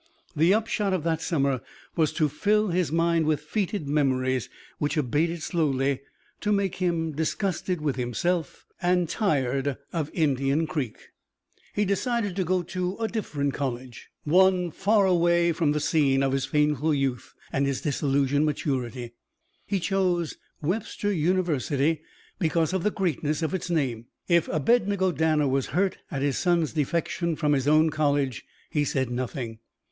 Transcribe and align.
The 0.35 0.51
upshot 0.51 0.93
of 0.93 1.03
that 1.03 1.21
summer 1.21 1.61
was 1.95 2.11
to 2.13 2.27
fill 2.27 2.69
his 2.69 2.91
mind 2.91 3.27
with 3.27 3.39
fetid 3.39 3.87
memories, 3.87 4.49
which 4.79 4.97
abated 4.97 5.43
slowly, 5.43 5.99
to 6.39 6.51
make 6.51 6.77
him 6.77 7.11
disgusted 7.11 7.81
with 7.81 7.97
himself 7.97 8.65
and 8.81 9.07
tired 9.07 9.77
of 9.93 10.09
Indian 10.11 10.65
Creek. 10.65 10.97
He 11.73 11.85
decided 11.85 12.35
to 12.35 12.43
go 12.43 12.63
to 12.63 12.97
a 12.97 13.07
different 13.07 13.53
college, 13.53 14.09
one 14.23 14.71
far 14.71 15.05
away 15.05 15.51
from 15.51 15.71
the 15.71 15.79
scene 15.79 16.23
of 16.23 16.31
his 16.31 16.47
painful 16.47 16.95
youth 16.95 17.35
and 17.53 17.67
his 17.67 17.81
disillusioned 17.81 18.43
maturity. 18.47 19.13
He 19.67 19.79
chose 19.79 20.35
Webster 20.63 21.13
University 21.13 22.01
because 22.39 22.73
of 22.73 22.81
the 22.81 22.89
greatness 22.89 23.43
of 23.43 23.53
its 23.53 23.69
name. 23.69 24.07
If 24.27 24.47
Abednego 24.47 25.11
Danner 25.11 25.47
was 25.47 25.67
hurt 25.77 25.99
at 26.09 26.23
his 26.23 26.39
son's 26.39 26.73
defection 26.73 27.35
from 27.35 27.53
his 27.53 27.67
own 27.67 27.91
college, 27.91 28.43
he 28.71 28.83
said 28.83 29.11
nothing. 29.11 29.59